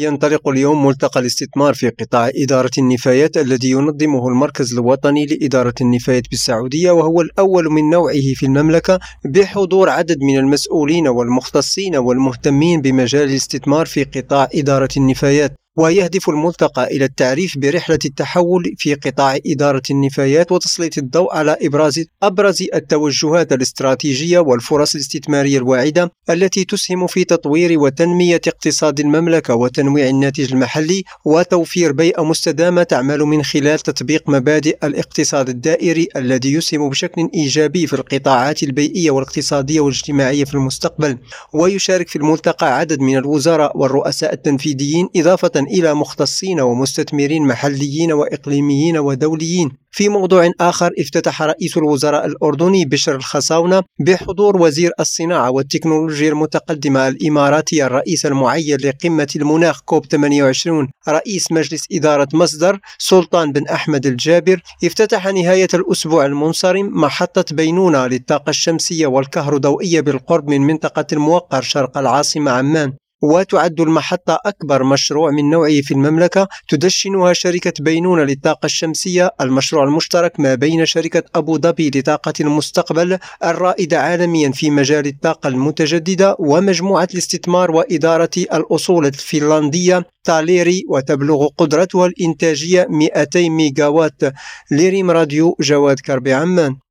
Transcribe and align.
ينطلق 0.00 0.48
اليوم 0.48 0.86
ملتقى 0.86 1.20
الاستثمار 1.20 1.74
في 1.74 1.88
قطاع 1.88 2.30
إدارة 2.36 2.70
النفايات 2.78 3.36
الذي 3.36 3.70
ينظمه 3.70 4.28
المركز 4.28 4.72
الوطني 4.72 5.26
لإدارة 5.26 5.74
النفايات 5.80 6.30
بالسعودية 6.30 6.90
وهو 6.90 7.20
الأول 7.20 7.64
من 7.64 7.90
نوعه 7.90 8.34
في 8.34 8.46
المملكة 8.46 8.98
بحضور 9.24 9.88
عدد 9.88 10.18
من 10.22 10.38
المسؤولين 10.38 11.08
والمختصين 11.08 11.96
والمهتمين 11.96 12.80
بمجال 12.80 13.22
الاستثمار 13.22 13.86
في 13.86 14.04
قطاع 14.04 14.48
إدارة 14.54 14.88
النفايات. 14.96 15.61
ويهدف 15.76 16.28
الملتقى 16.28 16.86
إلى 16.86 17.04
التعريف 17.04 17.58
برحلة 17.58 17.98
التحول 18.04 18.74
في 18.78 18.94
قطاع 18.94 19.38
إدارة 19.46 19.82
النفايات 19.90 20.52
وتسليط 20.52 20.98
الضوء 20.98 21.34
على 21.34 21.56
إبراز 21.62 22.04
أبرز 22.22 22.62
التوجهات 22.74 23.52
الاستراتيجية 23.52 24.38
والفرص 24.38 24.94
الاستثمارية 24.94 25.58
الواعدة 25.58 26.12
التي 26.30 26.64
تسهم 26.64 27.06
في 27.06 27.24
تطوير 27.24 27.78
وتنمية 27.78 28.40
اقتصاد 28.46 29.00
المملكة 29.00 29.54
وتنويع 29.54 30.08
الناتج 30.08 30.52
المحلي 30.52 31.02
وتوفير 31.24 31.92
بيئة 31.92 32.24
مستدامة 32.24 32.82
تعمل 32.82 33.18
من 33.18 33.42
خلال 33.42 33.78
تطبيق 33.78 34.30
مبادئ 34.30 34.78
الاقتصاد 34.84 35.48
الدائري 35.48 36.08
الذي 36.16 36.52
يسهم 36.52 36.88
بشكل 36.88 37.28
إيجابي 37.34 37.86
في 37.86 37.92
القطاعات 37.92 38.62
البيئية 38.62 39.10
والاقتصادية 39.10 39.80
والاجتماعية 39.80 40.44
في 40.44 40.54
المستقبل. 40.54 41.18
ويشارك 41.52 42.08
في 42.08 42.16
الملتقى 42.16 42.78
عدد 42.78 43.00
من 43.00 43.16
الوزراء 43.16 43.78
والرؤساء 43.78 44.32
التنفيذيين 44.32 45.08
إضافة 45.16 45.61
إلى 45.62 45.94
مختصين 45.94 46.60
ومستثمرين 46.60 47.46
محليين 47.46 48.12
وإقليميين 48.12 48.98
ودوليين. 48.98 49.82
في 49.94 50.08
موضوع 50.08 50.50
آخر 50.60 50.90
افتتح 50.98 51.42
رئيس 51.42 51.76
الوزراء 51.76 52.26
الأردني 52.26 52.84
بشر 52.84 53.16
الخصاونة 53.16 53.82
بحضور 54.06 54.56
وزير 54.56 54.90
الصناعة 55.00 55.50
والتكنولوجيا 55.50 56.28
المتقدمة 56.28 57.08
الإماراتي 57.08 57.86
الرئيس 57.86 58.26
المعين 58.26 58.76
لقمة 58.76 59.28
المناخ 59.36 59.80
كوب 59.80 60.06
28 60.06 60.88
رئيس 61.08 61.52
مجلس 61.52 61.86
إدارة 61.92 62.28
مصدر 62.34 62.80
سلطان 62.98 63.52
بن 63.52 63.68
أحمد 63.68 64.06
الجابر 64.06 64.62
افتتح 64.84 65.26
نهاية 65.26 65.68
الأسبوع 65.74 66.26
المنصرم 66.26 67.00
محطة 67.00 67.44
بينونة 67.56 68.06
للطاقة 68.06 68.50
الشمسية 68.50 69.06
والكهروضوئية 69.06 70.00
بالقرب 70.00 70.50
من 70.50 70.60
منطقة 70.60 71.06
الموقر 71.12 71.62
شرق 71.62 71.98
العاصمة 71.98 72.50
عمان. 72.50 72.92
وتعد 73.22 73.80
المحطة 73.80 74.38
أكبر 74.46 74.84
مشروع 74.84 75.30
من 75.30 75.50
نوعه 75.50 75.80
في 75.80 75.94
المملكة 75.94 76.48
تدشنها 76.68 77.32
شركة 77.32 77.72
بينونة 77.80 78.24
للطاقة 78.24 78.66
الشمسية. 78.66 79.30
المشروع 79.40 79.84
المشترك 79.84 80.40
ما 80.40 80.54
بين 80.54 80.86
شركة 80.86 81.22
أبو 81.34 81.58
ظبي 81.58 81.90
لطاقة 81.94 82.32
المستقبل 82.40 83.18
الرائدة 83.44 84.00
عالميا 84.00 84.50
في 84.50 84.70
مجال 84.70 85.06
الطاقة 85.06 85.48
المتجددة 85.48 86.36
ومجموعة 86.38 87.08
الاستثمار 87.12 87.70
وإدارة 87.70 88.30
الأصول 88.36 89.06
الفنلندية. 89.06 90.06
تاليري 90.24 90.84
وتبلغ 90.88 91.46
قدرتها 91.58 92.06
الإنتاجية 92.06 92.86
200 92.90 93.50
ميجاوات. 93.50 94.22
ليريم 94.70 95.10
راديو 95.10 95.56
جواد 95.60 96.00
كربي 96.00 96.32
عمان. 96.32 96.76